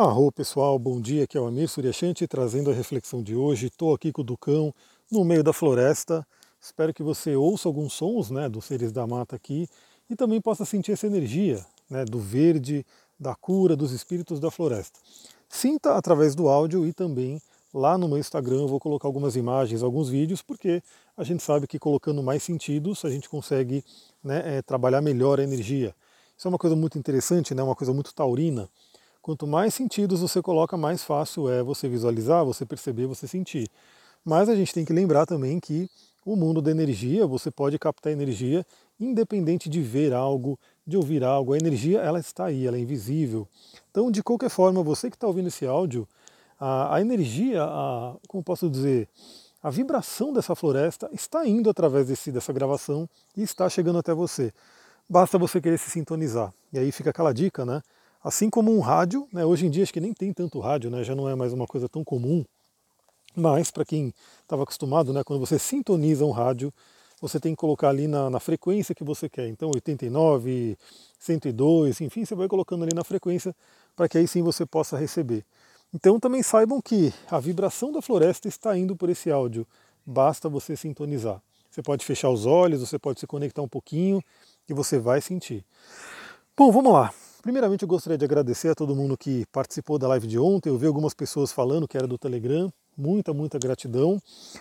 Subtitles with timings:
[0.00, 3.66] Arro pessoal, bom dia, aqui é o Amir Suryashanti trazendo a reflexão de hoje.
[3.66, 4.72] Estou aqui com o Ducão
[5.10, 6.24] no meio da floresta.
[6.60, 9.68] Espero que você ouça alguns sons né, dos seres da mata aqui
[10.08, 12.86] e também possa sentir essa energia né, do verde,
[13.18, 15.00] da cura, dos espíritos da floresta.
[15.48, 17.42] Sinta através do áudio e também
[17.74, 20.80] lá no meu Instagram eu vou colocar algumas imagens, alguns vídeos, porque
[21.16, 23.84] a gente sabe que colocando mais sentidos a gente consegue
[24.22, 25.92] né, é, trabalhar melhor a energia.
[26.36, 28.70] Isso é uma coisa muito interessante, né, uma coisa muito taurina
[29.28, 33.68] Quanto mais sentidos você coloca, mais fácil é você visualizar, você perceber, você sentir.
[34.24, 35.86] Mas a gente tem que lembrar também que
[36.24, 38.64] o mundo da energia, você pode captar energia
[38.98, 41.52] independente de ver algo, de ouvir algo.
[41.52, 43.46] A energia, ela está aí, ela é invisível.
[43.90, 46.08] Então, de qualquer forma, você que está ouvindo esse áudio,
[46.58, 49.10] a, a energia, a, como posso dizer,
[49.62, 53.06] a vibração dessa floresta está indo através desse, dessa gravação
[53.36, 54.54] e está chegando até você.
[55.06, 56.50] Basta você querer se sintonizar.
[56.72, 57.82] E aí fica aquela dica, né?
[58.22, 61.04] Assim como um rádio, né, hoje em dia acho que nem tem tanto rádio, né,
[61.04, 62.44] já não é mais uma coisa tão comum,
[63.34, 64.12] mas para quem
[64.42, 66.72] estava acostumado, né, quando você sintoniza um rádio,
[67.20, 69.48] você tem que colocar ali na, na, frequência que você quer.
[69.48, 70.76] Então 89,
[71.18, 73.54] 102, enfim, você vai colocando ali na frequência
[73.96, 75.44] para que aí sim você possa receber.
[75.92, 79.66] Então também saibam que a vibração da floresta está indo por esse áudio,
[80.04, 81.42] basta você sintonizar.
[81.70, 84.22] Você pode fechar os olhos, você pode se conectar um pouquinho
[84.68, 85.64] e você vai sentir.
[86.56, 87.12] Bom, vamos lá.
[87.48, 90.68] Primeiramente, eu gostaria de agradecer a todo mundo que participou da live de ontem.
[90.68, 92.70] Eu vi algumas pessoas falando que era do Telegram.
[92.94, 94.20] Muita, muita gratidão.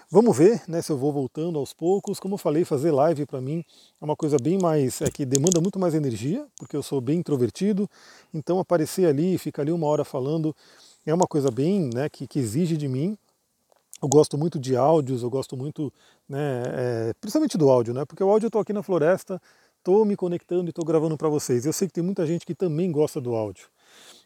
[0.09, 2.17] Vamos ver né, se eu vou voltando aos poucos.
[2.17, 3.61] Como eu falei, fazer live para mim
[4.01, 5.01] é uma coisa bem mais.
[5.01, 7.89] é que demanda muito mais energia, porque eu sou bem introvertido.
[8.33, 10.55] Então, aparecer ali, ficar ali uma hora falando,
[11.05, 13.17] é uma coisa bem né, que, que exige de mim.
[14.01, 15.91] Eu gosto muito de áudios, eu gosto muito,
[16.29, 18.05] né, é, principalmente do áudio, né?
[18.05, 19.41] Porque o áudio eu estou aqui na floresta,
[19.87, 21.65] estou me conectando e estou gravando para vocês.
[21.65, 23.67] Eu sei que tem muita gente que também gosta do áudio.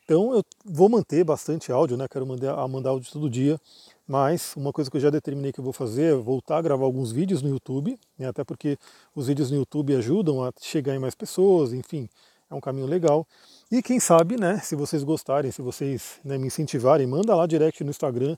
[0.03, 2.07] Então eu vou manter bastante áudio, né?
[2.09, 3.61] Quero mandar, mandar áudio todo dia.
[4.07, 6.83] Mas uma coisa que eu já determinei que eu vou fazer é voltar a gravar
[6.83, 8.27] alguns vídeos no YouTube, né?
[8.27, 8.75] até porque
[9.15, 12.09] os vídeos no YouTube ajudam a chegar em mais pessoas, enfim,
[12.49, 13.25] é um caminho legal.
[13.71, 17.81] E quem sabe, né, se vocês gostarem, se vocês né, me incentivarem, manda lá direct
[17.83, 18.35] no Instagram,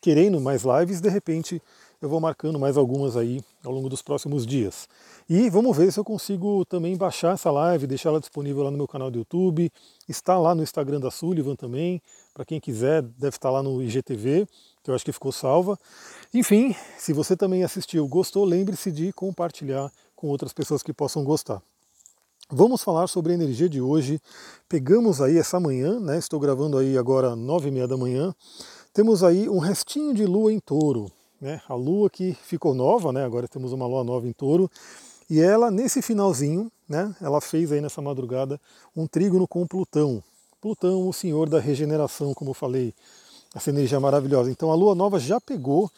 [0.00, 1.60] querendo mais lives, de repente
[2.00, 4.88] eu vou marcando mais algumas aí ao longo dos próximos dias.
[5.28, 8.78] E vamos ver se eu consigo também baixar essa live, deixar ela disponível lá no
[8.78, 9.70] meu canal do YouTube,
[10.08, 12.00] está lá no Instagram da Sullivan também,
[12.32, 14.48] para quem quiser, deve estar lá no IGTV,
[14.82, 15.78] que eu acho que ficou salva.
[16.32, 21.60] Enfim, se você também assistiu, gostou, lembre-se de compartilhar com outras pessoas que possam gostar.
[22.50, 24.20] Vamos falar sobre a energia de hoje.
[24.68, 26.18] Pegamos aí essa manhã, né?
[26.18, 28.34] Estou gravando aí agora nove e meia da manhã.
[28.92, 31.60] Temos aí um restinho de lua em touro né?
[31.68, 33.24] A lua que ficou nova, né?
[33.24, 34.70] Agora temos uma lua nova em touro.
[35.30, 38.60] E ela, nesse finalzinho, né, ela fez aí nessa madrugada
[38.96, 40.20] um trígono com Plutão.
[40.60, 42.92] Plutão, o senhor da regeneração, como eu falei,
[43.54, 44.50] essa energia maravilhosa.
[44.50, 45.88] Então a lua nova já pegou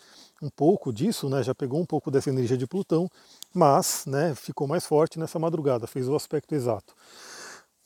[0.43, 3.11] um pouco disso, né, já pegou um pouco dessa energia de Plutão,
[3.55, 6.95] mas né, ficou mais forte nessa madrugada, fez o aspecto exato.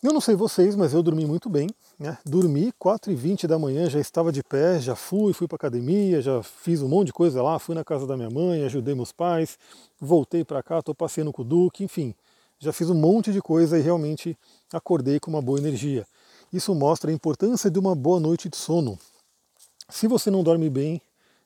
[0.06, 1.69] Eu não sei vocês, mas eu dormi muito bem.
[1.99, 2.17] Né?
[2.25, 6.81] Dormi 4h20 da manhã, já estava de pé, já fui, fui para academia, já fiz
[6.81, 9.59] um monte de coisa lá, fui na casa da minha mãe, ajudei meus pais,
[10.00, 12.15] voltei para cá, estou passeando com o Duque, enfim,
[12.56, 14.39] já fiz um monte de coisa e realmente
[14.72, 16.06] acordei com uma boa energia.
[16.53, 18.97] Isso mostra a importância de uma boa noite de sono.
[19.89, 21.03] Se você não dorme bem,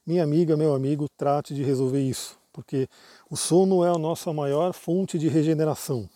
[0.07, 2.91] minha amiga, meu amigo, trate de resolver isso, porque
[3.31, 6.07] o sono é a nossa maior fonte de regeneração.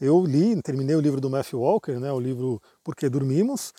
[0.00, 3.72] Eu li, terminei o livro do Matthew Walker, né, o livro Porque Dormimos,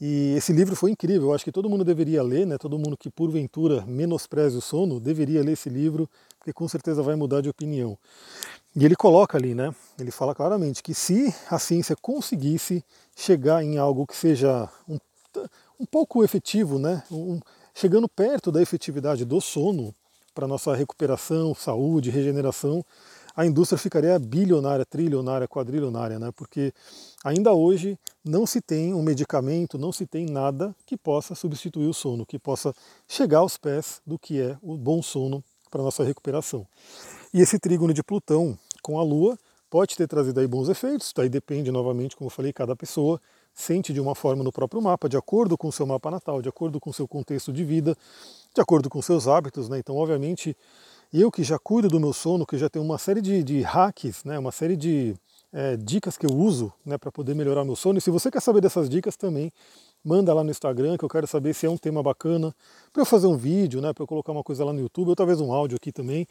[0.00, 1.28] e esse livro foi incrível.
[1.28, 5.00] Eu acho que todo mundo deveria ler, né, todo mundo que porventura menospreze o sono
[5.00, 7.98] deveria ler esse livro, porque com certeza vai mudar de opinião.
[8.74, 12.84] E ele coloca ali, né, ele fala claramente que se a ciência conseguisse
[13.16, 14.98] chegar em algo que seja um,
[15.80, 17.40] um pouco efetivo, né, um,
[17.74, 19.94] chegando perto da efetividade do sono
[20.34, 22.84] para nossa recuperação, saúde, regeneração,
[23.36, 26.30] a indústria ficaria bilionária, trilionária, quadrilionária, né?
[26.34, 26.72] porque
[27.22, 31.92] ainda hoje não se tem um medicamento, não se tem nada que possa substituir o
[31.92, 32.72] sono, que possa
[33.06, 36.66] chegar aos pés do que é o bom sono para nossa recuperação.
[37.34, 39.36] E esse trígono de Plutão com a Lua
[39.68, 43.20] pode ter trazido aí bons efeitos, daí depende novamente, como eu falei, cada pessoa
[43.52, 46.48] sente de uma forma no próprio mapa, de acordo com o seu mapa natal, de
[46.48, 47.96] acordo com o seu contexto de vida,
[48.54, 49.78] de acordo com seus hábitos, né?
[49.78, 50.56] Então, obviamente,
[51.12, 54.24] eu que já cuido do meu sono, que já tenho uma série de, de hacks,
[54.24, 55.14] né, uma série de
[55.52, 57.98] é, dicas que eu uso né, para poder melhorar meu sono.
[57.98, 59.52] E se você quer saber dessas dicas também,
[60.04, 62.54] manda lá no Instagram, que eu quero saber se é um tema bacana,
[62.92, 65.16] para eu fazer um vídeo, né, para eu colocar uma coisa lá no YouTube, ou
[65.16, 66.26] talvez um áudio aqui também.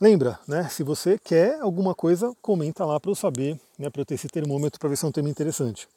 [0.00, 4.06] Lembra, né, se você quer alguma coisa, comenta lá para eu saber, né, para eu
[4.06, 5.88] ter esse termômetro para ver se é um tema interessante.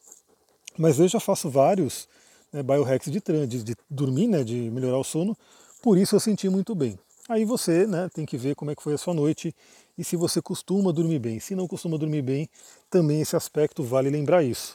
[0.77, 2.07] Mas eu já faço vários
[2.51, 5.37] né, biohacks de, de, de dormir, né, de melhorar o sono,
[5.81, 6.97] por isso eu senti muito bem.
[7.29, 9.55] Aí você né, tem que ver como é que foi a sua noite
[9.97, 11.39] e se você costuma dormir bem.
[11.39, 12.49] Se não costuma dormir bem,
[12.89, 14.73] também esse aspecto vale lembrar isso.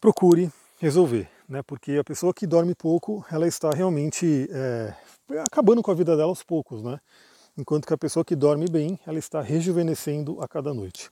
[0.00, 4.94] Procure resolver, né, porque a pessoa que dorme pouco, ela está realmente é,
[5.50, 7.00] acabando com a vida dela aos poucos, né?
[7.58, 11.10] enquanto que a pessoa que dorme bem, ela está rejuvenescendo a cada noite.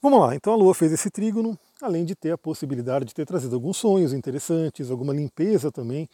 [0.00, 3.26] Vamos lá, então a Lua fez esse trígono, além de ter a possibilidade de ter
[3.26, 6.08] trazido alguns sonhos interessantes, alguma limpeza também.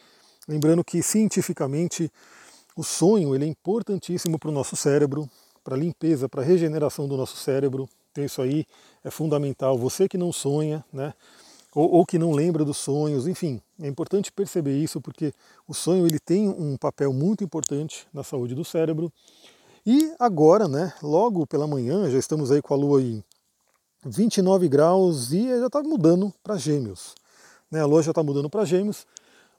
[0.47, 2.11] Lembrando que cientificamente
[2.81, 5.29] o sonho ele é importantíssimo para o nosso cérebro,
[5.63, 7.87] para limpeza, para a regeneração do nosso cérebro.
[8.11, 8.65] Então isso aí
[9.03, 9.77] é fundamental.
[9.77, 11.13] Você que não sonha, né?
[11.75, 15.31] Ou, ou, que não lembra dos sonhos, enfim, é importante perceber isso porque
[15.67, 19.13] o sonho ele tem um papel muito importante na saúde do cérebro
[19.85, 23.23] e agora, né, logo pela manhã, já estamos aí com a Lua em
[24.05, 27.15] 29 graus e já está mudando para gêmeos.
[27.69, 29.07] Né, a Lua já está mudando para gêmeos,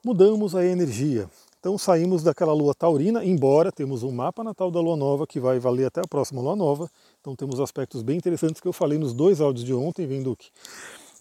[0.04, 1.30] mudamos a energia.
[1.62, 5.60] Então saímos daquela Lua taurina, embora temos um mapa natal da Lua Nova que vai
[5.60, 6.90] valer até a próxima Lua Nova.
[7.20, 10.50] Então temos aspectos bem interessantes que eu falei nos dois áudios de ontem, vem Duque.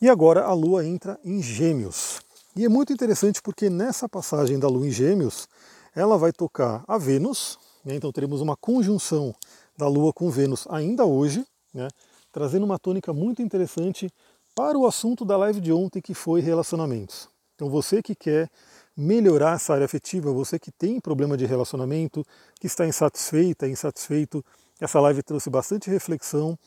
[0.01, 2.21] E agora a Lua entra em gêmeos.
[2.55, 5.47] E é muito interessante porque nessa passagem da Lua em gêmeos,
[5.95, 7.93] ela vai tocar a Vênus, né?
[7.93, 9.35] Então teremos uma conjunção
[9.77, 11.88] da Lua com Vênus ainda hoje, né?
[12.31, 14.11] trazendo uma tônica muito interessante
[14.55, 17.29] para o assunto da live de ontem, que foi relacionamentos.
[17.53, 18.49] Então você que quer
[18.95, 22.25] melhorar essa área afetiva, você que tem problema de relacionamento,
[22.59, 24.43] que está insatisfeita, insatisfeito,
[24.79, 26.57] essa live trouxe bastante reflexão.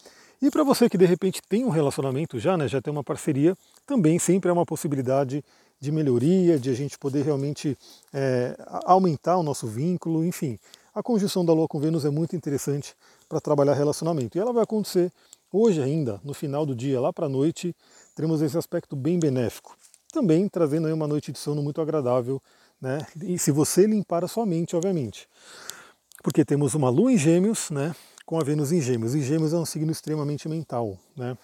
[0.40, 3.56] E para você que de repente tem um relacionamento já, né, já tem uma parceria,
[3.86, 5.44] também sempre é uma possibilidade
[5.80, 7.76] de melhoria, de a gente poder realmente
[8.12, 10.58] é, aumentar o nosso vínculo, enfim.
[10.94, 12.94] A conjunção da Lua com Vênus é muito interessante
[13.28, 14.38] para trabalhar relacionamento.
[14.38, 15.12] E ela vai acontecer
[15.52, 17.74] hoje ainda, no final do dia, lá para a noite,
[18.14, 19.76] teremos esse aspecto bem benéfico.
[20.14, 22.40] Também trazendo aí uma noite de sono muito agradável,
[22.80, 23.04] né?
[23.20, 25.28] E se você limpar a sua mente, obviamente.
[26.22, 27.96] Porque temos uma Lua em Gêmeos, né?
[28.24, 29.16] Com a Vênus em Gêmeos.
[29.16, 31.36] E Gêmeos é um signo extremamente mental, né?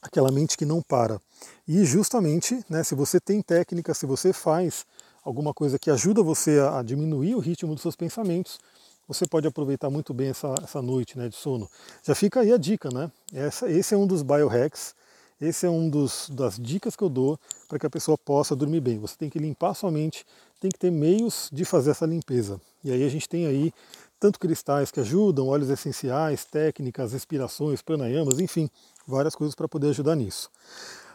[0.00, 1.20] Aquela mente que não para.
[1.66, 4.86] E justamente, né, se você tem técnica, se você faz
[5.22, 8.58] alguma coisa que ajuda você a diminuir o ritmo dos seus pensamentos,
[9.06, 11.68] você pode aproveitar muito bem essa, essa noite né, de sono.
[12.02, 13.12] Já fica aí a dica, né?
[13.34, 14.94] Essa, esse é um dos biohacks,
[15.40, 17.38] esse é um dos, das dicas que eu dou
[17.68, 18.98] para que a pessoa possa dormir bem.
[18.98, 20.24] Você tem que limpar sua mente,
[20.60, 22.60] tem que ter meios de fazer essa limpeza.
[22.82, 23.72] E aí a gente tem aí
[24.18, 28.68] tanto cristais que ajudam, óleos essenciais, técnicas, respirações, pranayamas, enfim,
[29.06, 30.50] várias coisas para poder ajudar nisso.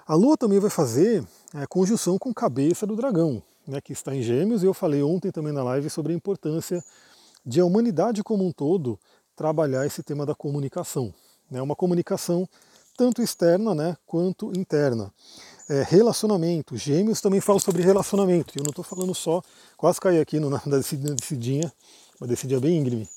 [0.05, 1.23] A Lua também vai fazer
[1.53, 5.31] é, conjunção com cabeça do dragão, né, que está em Gêmeos, e eu falei ontem
[5.31, 6.83] também na live sobre a importância
[7.45, 8.97] de a humanidade como um todo
[9.35, 11.13] trabalhar esse tema da comunicação.
[11.49, 11.61] Né?
[11.61, 12.47] Uma comunicação
[12.95, 15.11] tanto externa né, quanto interna.
[15.69, 18.57] É, relacionamento, gêmeos também falam sobre relacionamento.
[18.57, 19.41] Eu não estou falando só,
[19.77, 21.71] quase caí aqui no, na decidinha,
[22.19, 23.07] uma decidinha bem íngreme.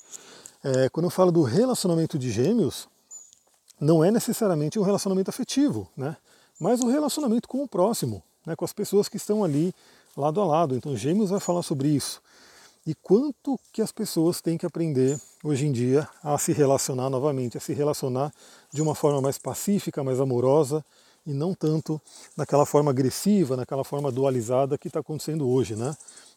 [0.62, 2.88] É, quando eu falo do relacionamento de gêmeos,
[3.80, 6.16] não é necessariamente um relacionamento afetivo, né?
[6.58, 8.56] mas o um relacionamento com o próximo, né?
[8.56, 9.74] com as pessoas que estão ali
[10.16, 10.74] lado a lado.
[10.74, 12.22] Então Gêmeos vai falar sobre isso
[12.86, 17.58] e quanto que as pessoas têm que aprender hoje em dia a se relacionar novamente,
[17.58, 18.32] a se relacionar
[18.72, 20.84] de uma forma mais pacífica, mais amorosa
[21.26, 22.00] e não tanto
[22.36, 25.96] naquela forma agressiva, naquela forma dualizada que está acontecendo hoje, né?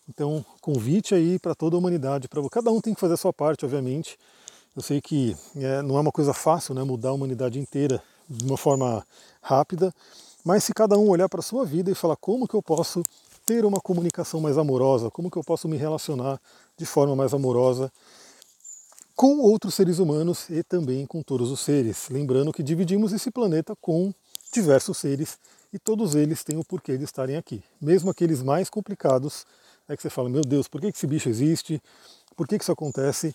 [0.10, 3.32] Então, convite aí para toda a humanidade, para cada um tem que fazer a sua
[3.32, 4.18] parte, obviamente.
[4.76, 8.44] Eu sei que é, não é uma coisa fácil, né, mudar a humanidade inteira de
[8.46, 9.06] uma forma
[9.40, 9.94] rápida,
[10.44, 13.04] mas se cada um olhar para a sua vida e falar como que eu posso
[13.50, 16.40] ter uma comunicação mais amorosa, como que eu posso me relacionar
[16.78, 17.92] de forma mais amorosa
[19.16, 22.10] com outros seres humanos e também com todos os seres.
[22.12, 24.14] Lembrando que dividimos esse planeta com
[24.54, 25.40] diversos seres
[25.74, 27.64] e todos eles têm o porquê de estarem aqui.
[27.82, 29.48] Mesmo aqueles mais complicados,
[29.88, 31.82] é que você fala, meu Deus, por que esse bicho existe?
[32.38, 33.34] Por que isso acontece?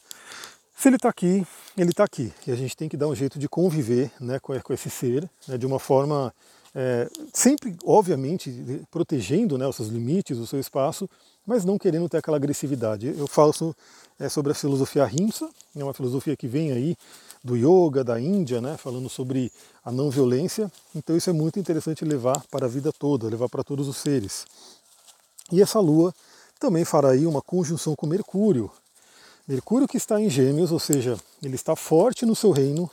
[0.78, 1.44] Se ele está aqui,
[1.76, 2.32] ele está aqui.
[2.46, 5.58] E a gente tem que dar um jeito de conviver né, com esse ser né,
[5.58, 6.32] de uma forma
[6.74, 8.50] é, sempre, obviamente,
[8.90, 11.08] protegendo né, os seus limites, o seu espaço,
[11.46, 13.14] mas não querendo ter aquela agressividade.
[13.16, 13.74] Eu falo
[14.18, 16.96] é, sobre a filosofia Ahimsa, é uma filosofia que vem aí
[17.42, 19.52] do yoga, da Índia, né, falando sobre
[19.84, 20.70] a não violência.
[20.94, 24.46] Então isso é muito interessante levar para a vida toda, levar para todos os seres.
[25.52, 26.14] E essa lua
[26.58, 28.70] também fará aí uma conjunção com Mercúrio.
[29.46, 32.90] Mercúrio que está em Gêmeos, ou seja, ele está forte no seu reino,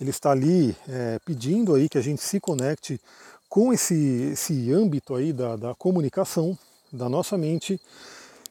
[0.00, 3.00] ele está ali é, pedindo aí que a gente se conecte
[3.48, 6.58] com esse, esse âmbito aí da, da comunicação
[6.92, 7.80] da nossa mente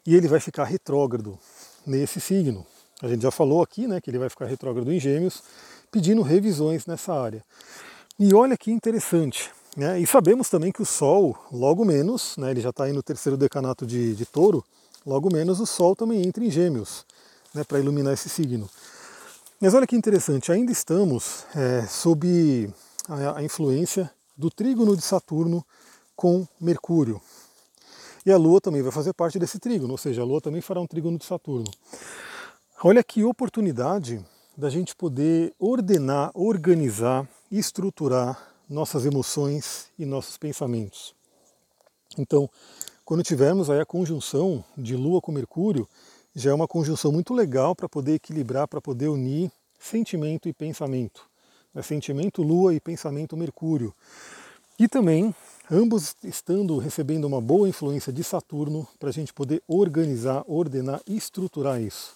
[0.06, 1.38] e ele vai ficar retrógrado
[1.86, 2.66] nesse signo.
[3.02, 5.44] A gente já falou aqui né, que ele vai ficar retrógrado em Gêmeos,
[5.92, 7.44] pedindo revisões nessa área.
[8.18, 10.00] E olha que interessante, Né?
[10.00, 13.36] E sabemos também que o Sol, logo menos, né, ele já está aí no terceiro
[13.36, 14.64] decanato de, de touro,
[15.06, 17.06] logo menos o Sol também entra em gêmeos
[17.54, 18.70] né, para iluminar esse signo.
[19.64, 22.70] Mas olha que interessante, ainda estamos é, sob
[23.08, 25.66] a, a influência do trígono de Saturno
[26.18, 27.22] com Mercúrio.
[28.26, 30.82] E a Lua também vai fazer parte desse trígono, ou seja, a Lua também fará
[30.82, 31.72] um trígono de Saturno.
[32.84, 34.22] Olha que oportunidade
[34.58, 38.38] da gente poder ordenar, organizar, estruturar
[38.70, 41.16] nossas emoções e nossos pensamentos.
[42.18, 42.50] Então,
[43.06, 45.88] quando tivermos aí a conjunção de Lua com Mercúrio,
[46.36, 51.26] já é uma conjunção muito legal para poder equilibrar, para poder unir sentimento e pensamento.
[51.74, 51.82] Né?
[51.82, 53.94] Sentimento Lua e pensamento Mercúrio.
[54.80, 55.34] E também
[55.70, 61.16] ambos estando recebendo uma boa influência de Saturno para a gente poder organizar, ordenar e
[61.16, 62.14] estruturar isso.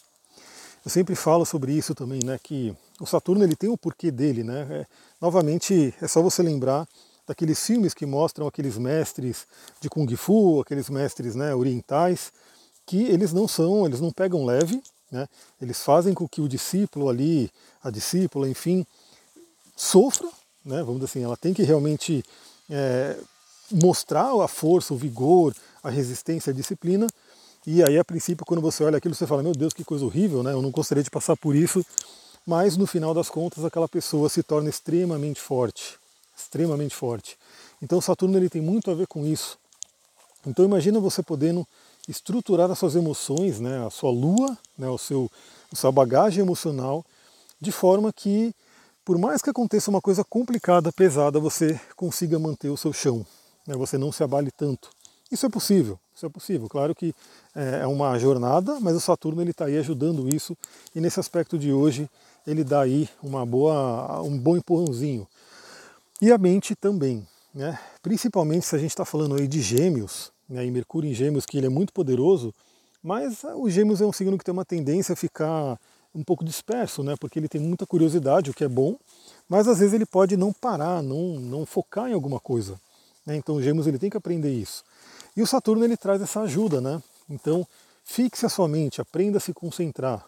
[0.83, 4.43] Eu sempre falo sobre isso também, né, que o Saturno ele tem o porquê dele,
[4.43, 4.65] né?
[4.71, 4.85] É,
[5.19, 6.87] novamente é só você lembrar
[7.27, 9.45] daqueles filmes que mostram aqueles mestres
[9.81, 12.31] de kung fu, aqueles mestres, né, orientais,
[12.87, 15.27] que eles não são, eles não pegam leve, né?
[15.61, 17.51] Eles fazem com que o discípulo ali,
[17.83, 18.85] a discípula, enfim,
[19.75, 20.27] sofra,
[20.65, 20.77] né?
[20.79, 22.23] Vamos dizer assim, ela tem que realmente
[22.69, 23.17] é,
[23.71, 25.53] mostrar a força, o vigor,
[25.83, 27.07] a resistência, a disciplina.
[27.65, 30.41] E aí, a princípio, quando você olha aquilo, você fala: Meu Deus, que coisa horrível,
[30.41, 30.53] né?
[30.53, 31.85] Eu não gostaria de passar por isso.
[32.45, 35.99] Mas no final das contas, aquela pessoa se torna extremamente forte,
[36.35, 37.37] extremamente forte.
[37.81, 39.59] Então, Saturno ele tem muito a ver com isso.
[40.45, 41.67] Então, imagina você podendo
[42.07, 45.29] estruturar as suas emoções, né, a sua lua, né, o seu,
[45.71, 47.05] a sua bagagem emocional,
[47.59, 48.53] de forma que,
[49.03, 53.25] por mais que aconteça uma coisa complicada, pesada, você consiga manter o seu chão,
[53.65, 54.89] né, você não se abale tanto.
[55.29, 56.69] Isso é possível, isso é possível.
[56.69, 57.13] Claro que
[57.53, 60.55] é, é uma jornada, mas o Saturno ele está aí ajudando isso
[60.95, 62.09] e nesse aspecto de hoje
[62.45, 65.27] ele dá aí uma boa, um bom empurrãozinho.
[66.21, 67.77] E a mente também, né?
[68.01, 70.65] Principalmente se a gente está falando aí de Gêmeos, né?
[70.65, 72.53] E Mercúrio em Gêmeos que ele é muito poderoso,
[73.01, 75.79] mas o Gêmeos é um signo que tem uma tendência a ficar
[76.13, 77.15] um pouco disperso, né?
[77.19, 78.97] Porque ele tem muita curiosidade, o que é bom,
[79.47, 82.79] mas às vezes ele pode não parar, não, não focar em alguma coisa.
[83.25, 83.35] Né?
[83.35, 84.83] Então o Gêmeos ele tem que aprender isso.
[85.35, 87.01] E o Saturno ele traz essa ajuda, né?
[87.29, 87.67] Então
[88.03, 90.25] fixe a sua mente, aprenda a se concentrar,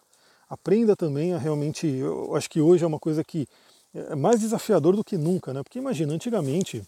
[0.49, 1.87] aprenda também a realmente.
[1.87, 3.47] Eu acho que hoje é uma coisa que
[3.93, 5.63] é mais desafiador do que nunca, né?
[5.63, 6.83] Porque imagina, antigamente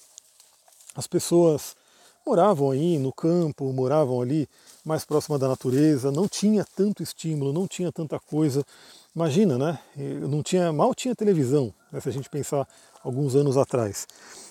[0.94, 1.76] as pessoas
[2.26, 4.48] moravam aí no campo, moravam ali
[4.86, 8.64] mais próxima da natureza, não tinha tanto estímulo, não tinha tanta coisa.
[9.16, 9.80] Imagina, né?
[10.30, 12.68] Não tinha, mal tinha televisão, né, se a gente pensar
[13.04, 14.08] alguns anos atrás.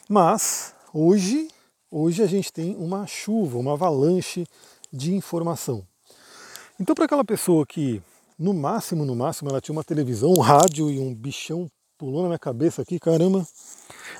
[0.08, 1.46] Mas Hoje,
[1.88, 4.44] hoje a gente tem uma chuva, uma avalanche
[4.92, 5.86] de informação.
[6.80, 8.02] Então, para aquela pessoa que,
[8.36, 12.28] no máximo, no máximo, ela tinha uma televisão, um rádio e um bichão pulou na
[12.28, 13.46] minha cabeça aqui, caramba.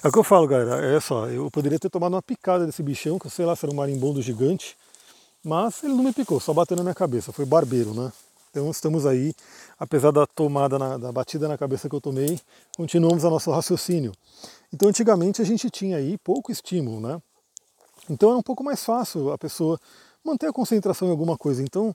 [0.03, 2.83] É o que eu falo, galera, é só, eu poderia ter tomado uma picada desse
[2.83, 4.75] bichão, que sei lá se era um marimbondo gigante,
[5.45, 8.11] mas ele não me picou, só bateu na minha cabeça, foi barbeiro, né?
[8.51, 9.35] Então estamos aí,
[9.79, 12.41] apesar da tomada, na, da batida na cabeça que eu tomei,
[12.79, 14.13] continuamos a nosso raciocínio.
[14.73, 17.21] Então antigamente a gente tinha aí pouco estímulo, né?
[18.09, 19.79] Então é um pouco mais fácil a pessoa
[20.25, 21.63] manter a concentração em alguma coisa.
[21.63, 21.95] Então,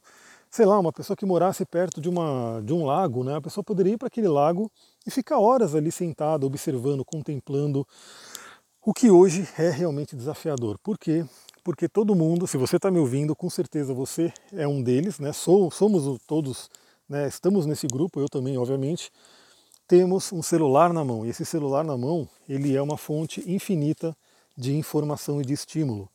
[0.49, 3.35] sei lá, uma pessoa que morasse perto de, uma, de um lago, né?
[3.35, 4.71] A pessoa poderia ir para aquele lago
[5.05, 7.85] e ficar horas ali sentada, observando, contemplando,
[8.81, 10.77] o que hoje é realmente desafiador.
[10.79, 11.25] Por quê?
[11.63, 15.33] Porque todo mundo, se você está me ouvindo, com certeza você é um deles, né?
[15.33, 16.69] Sou, somos todos,
[17.09, 17.27] né?
[17.27, 19.11] estamos nesse grupo, eu também, obviamente
[19.87, 21.25] temos um celular na mão.
[21.25, 24.15] E esse celular na mão, ele é uma fonte infinita
[24.57, 26.09] de informação e de estímulo.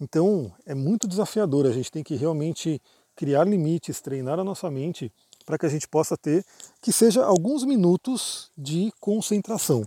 [0.00, 1.66] Então, é muito desafiador.
[1.66, 2.80] A gente tem que realmente
[3.16, 5.12] criar limites, treinar a nossa mente
[5.44, 6.44] para que a gente possa ter
[6.80, 9.84] que seja alguns minutos de concentração.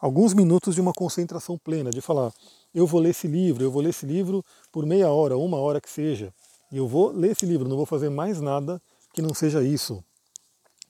[0.00, 2.32] Alguns minutos de uma concentração plena, de falar,
[2.74, 5.80] eu vou ler esse livro, eu vou ler esse livro por meia hora, uma hora
[5.80, 6.32] que seja.
[6.70, 8.80] E eu vou ler esse livro, não vou fazer mais nada
[9.12, 10.04] que não seja isso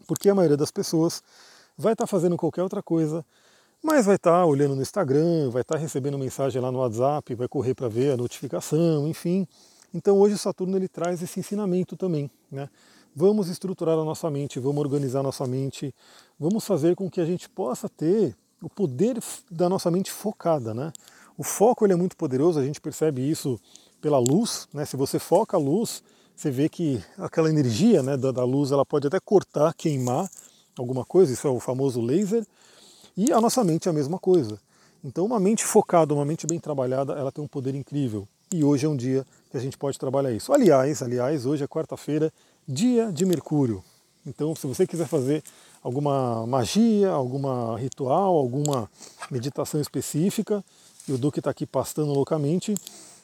[0.09, 1.23] porque a maioria das pessoas
[1.77, 3.25] vai estar tá fazendo qualquer outra coisa,
[3.83, 7.35] mas vai estar tá olhando no Instagram, vai estar tá recebendo mensagem lá no WhatsApp,
[7.35, 9.47] vai correr para ver a notificação, enfim.
[9.93, 12.69] Então hoje Saturno ele traz esse ensinamento também, né?
[13.15, 15.95] Vamos estruturar a nossa mente, vamos organizar a nossa mente,
[16.39, 19.19] vamos fazer com que a gente possa ter o poder
[19.51, 20.93] da nossa mente focada, né?
[21.37, 23.59] O foco ele é muito poderoso, a gente percebe isso
[24.01, 24.85] pela luz, né?
[24.85, 26.03] Se você foca a luz,
[26.37, 30.31] você vê que aquela energia né, da, da luz ela pode até cortar, queimar
[30.79, 32.47] alguma coisa, isso é o famoso laser,
[33.17, 34.61] e a nossa mente é a mesma coisa.
[35.03, 38.29] Então uma mente focada, uma mente bem trabalhada, ela tem um poder incrível.
[38.53, 40.53] E hoje é um dia que a gente pode trabalhar isso.
[40.53, 42.33] Aliás, aliás, hoje é quarta-feira,
[42.67, 43.83] dia de Mercúrio.
[44.27, 45.43] Então, se você quiser fazer
[45.83, 48.91] alguma magia, alguma ritual, alguma
[49.31, 50.63] meditação específica,
[51.09, 52.75] e o Duque está aqui pastando loucamente,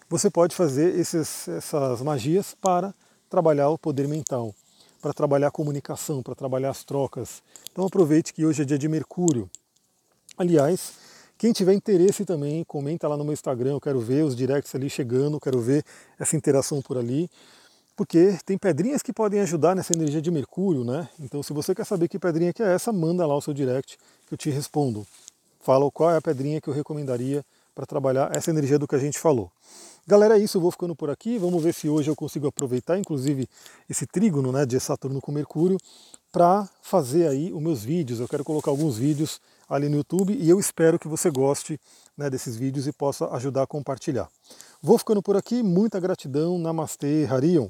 [0.08, 2.94] você pode fazer esses, essas magias para
[3.28, 4.54] trabalhar o poder mental,
[5.02, 7.42] para trabalhar a comunicação, para trabalhar as trocas.
[7.70, 9.50] Então aproveite que hoje é dia de Mercúrio.
[10.38, 10.94] Aliás,
[11.44, 14.88] quem tiver interesse também, comenta lá no meu Instagram, eu quero ver os directs ali
[14.88, 15.84] chegando, quero ver
[16.18, 17.28] essa interação por ali,
[17.94, 21.06] porque tem pedrinhas que podem ajudar nessa energia de Mercúrio, né?
[21.20, 23.98] Então se você quer saber que pedrinha que é essa, manda lá o seu direct
[24.26, 25.06] que eu te respondo.
[25.60, 28.98] Fala qual é a pedrinha que eu recomendaria para trabalhar essa energia do que a
[28.98, 29.52] gente falou.
[30.06, 31.36] Galera, é isso, eu vou ficando por aqui.
[31.36, 33.46] Vamos ver se hoje eu consigo aproveitar, inclusive,
[33.86, 35.76] esse trígono né, de Saturno com Mercúrio
[36.32, 38.18] para fazer aí os meus vídeos.
[38.18, 41.80] Eu quero colocar alguns vídeos ali no YouTube e eu espero que você goste
[42.16, 44.28] né, desses vídeos e possa ajudar a compartilhar.
[44.82, 47.68] Vou ficando por aqui, muita gratidão, Namastê, Harion.